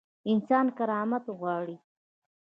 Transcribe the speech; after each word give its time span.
انسان 0.31 0.65
کرامت 0.77 1.25
غواړي 1.39 1.77